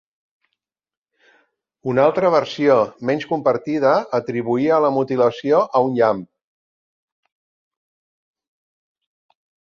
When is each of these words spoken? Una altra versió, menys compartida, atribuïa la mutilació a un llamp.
Una 1.91 2.05
altra 2.09 2.31
versió, 2.35 2.77
menys 3.09 3.27
compartida, 3.33 3.91
atribuïa 4.21 4.79
la 4.87 4.91
mutilació 4.97 5.61
a 5.61 5.83
un 5.91 5.95
llamp. 6.01 6.25